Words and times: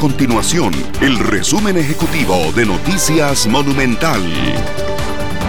continuación 0.00 0.72
el 1.02 1.18
resumen 1.18 1.76
ejecutivo 1.76 2.50
de 2.56 2.64
Noticias 2.64 3.46
Monumental. 3.46 4.22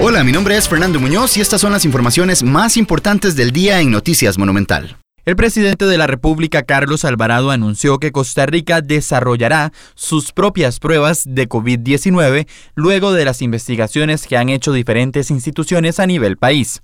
Hola, 0.00 0.24
mi 0.24 0.32
nombre 0.32 0.56
es 0.56 0.68
Fernando 0.68 0.98
Muñoz 0.98 1.36
y 1.36 1.40
estas 1.40 1.60
son 1.60 1.70
las 1.70 1.84
informaciones 1.84 2.42
más 2.42 2.76
importantes 2.76 3.36
del 3.36 3.52
día 3.52 3.80
en 3.80 3.92
Noticias 3.92 4.38
Monumental. 4.38 4.96
El 5.24 5.36
presidente 5.36 5.84
de 5.84 5.96
la 5.96 6.08
República, 6.08 6.64
Carlos 6.64 7.04
Alvarado, 7.04 7.52
anunció 7.52 7.98
que 7.98 8.10
Costa 8.10 8.44
Rica 8.44 8.80
desarrollará 8.80 9.72
sus 9.94 10.32
propias 10.32 10.80
pruebas 10.80 11.22
de 11.24 11.48
COVID-19 11.48 12.48
luego 12.74 13.12
de 13.12 13.24
las 13.24 13.42
investigaciones 13.42 14.26
que 14.26 14.36
han 14.36 14.48
hecho 14.48 14.72
diferentes 14.72 15.30
instituciones 15.30 16.00
a 16.00 16.06
nivel 16.06 16.38
país. 16.38 16.82